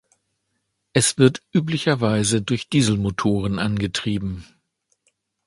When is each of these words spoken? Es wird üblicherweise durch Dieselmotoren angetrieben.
Es 0.93 1.19
wird 1.19 1.43
üblicherweise 1.53 2.41
durch 2.41 2.67
Dieselmotoren 2.69 3.59
angetrieben. 3.59 4.47